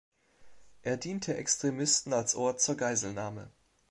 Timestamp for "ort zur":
2.33-2.75